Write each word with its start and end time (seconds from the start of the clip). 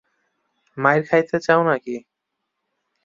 মাইর 0.77 1.01
খাইতে 1.07 1.37
চাও 1.45 1.61
নাকি? 1.63 1.95